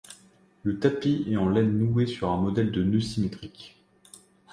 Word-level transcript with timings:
Le 0.63 0.79
tapis 0.79 1.27
est 1.29 1.37
en 1.37 1.47
laine 1.47 1.77
nouée 1.77 2.07
sur 2.07 2.31
un 2.31 2.37
modèle 2.41 2.71
de 2.71 2.81
nœud 2.83 2.99
symétrique. 3.01 3.77